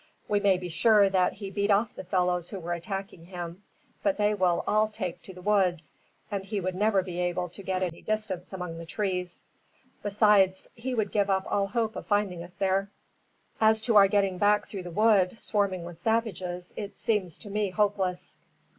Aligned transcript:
We 0.27 0.39
may 0.39 0.57
be 0.57 0.67
sure 0.67 1.11
that 1.11 1.33
he 1.33 1.51
beat 1.51 1.69
off 1.69 1.93
the 1.95 2.03
fellows 2.03 2.49
who 2.49 2.59
were 2.59 2.73
attacking 2.73 3.25
him, 3.25 3.61
but 4.01 4.17
they 4.17 4.33
will 4.33 4.63
all 4.65 4.87
take 4.87 5.21
to 5.21 5.31
the 5.35 5.43
woods, 5.43 5.95
and 6.31 6.43
he 6.43 6.59
would 6.59 6.73
never 6.73 7.03
be 7.03 7.19
able 7.19 7.49
to 7.49 7.61
get 7.61 7.83
any 7.83 8.01
distance 8.01 8.51
among 8.51 8.79
the 8.79 8.85
trees. 8.87 9.43
Besides, 10.01 10.67
he 10.73 10.95
would 10.95 11.11
give 11.11 11.29
up 11.29 11.45
all 11.47 11.67
hope 11.67 11.95
of 11.95 12.07
finding 12.07 12.41
us 12.41 12.55
there. 12.55 12.89
As 13.61 13.79
to 13.81 13.95
our 13.95 14.07
getting 14.07 14.39
back 14.39 14.65
through 14.65 14.81
the 14.81 14.89
wood, 14.89 15.37
swarming 15.37 15.83
with 15.85 15.99
savages, 15.99 16.73
it 16.75 16.97
seems 16.97 17.37
to 17.37 17.51
me 17.51 17.69
hopeless." 17.69 18.37